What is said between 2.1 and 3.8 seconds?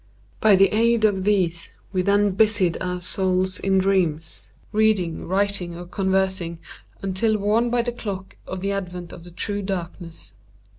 busied our souls in